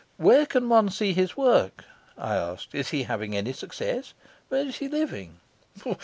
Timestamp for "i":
2.17-2.35